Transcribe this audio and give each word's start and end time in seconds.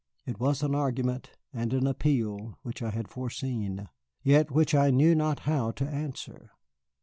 It 0.25 0.39
was 0.39 0.63
an 0.63 0.73
argument 0.73 1.29
and 1.53 1.73
an 1.75 1.85
appeal 1.85 2.57
which 2.63 2.81
I 2.81 2.89
had 2.89 3.07
foreseen, 3.07 3.87
yet 4.23 4.49
which 4.49 4.73
I 4.73 4.89
knew 4.89 5.13
not 5.13 5.41
how 5.41 5.69
to 5.73 5.85
answer. 5.87 6.49